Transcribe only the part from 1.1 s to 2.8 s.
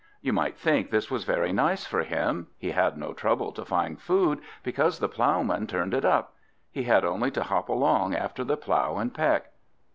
was very nice for him; he